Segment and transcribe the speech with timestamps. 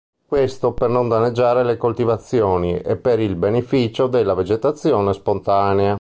[0.25, 5.89] Questo per non danneggiare le coltivazioni e per il beneficio della vegetazione spontanea.